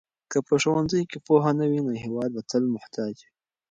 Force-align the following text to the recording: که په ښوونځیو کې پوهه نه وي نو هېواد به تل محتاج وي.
که 0.31 0.37
په 0.47 0.53
ښوونځیو 0.61 1.09
کې 1.11 1.17
پوهه 1.27 1.51
نه 1.59 1.65
وي 1.69 1.79
نو 1.87 1.91
هېواد 2.03 2.29
به 2.35 2.41
تل 2.49 2.63
محتاج 2.75 3.13
وي. 3.23 3.29